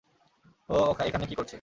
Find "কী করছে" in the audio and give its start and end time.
1.25-1.49